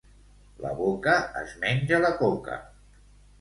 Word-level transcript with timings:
La 0.61 0.71
boca 0.79 1.13
es 1.41 1.53
menja 1.67 2.01
la 2.07 2.13
coca. 2.23 2.59